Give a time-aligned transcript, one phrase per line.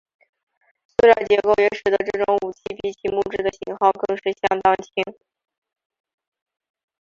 [0.95, 5.03] 塑料结构也使得这种武器比起木制的型号更是相当轻。